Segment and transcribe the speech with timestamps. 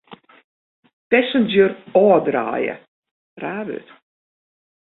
[1.09, 1.69] Passenger
[2.05, 2.75] ôfdraaie.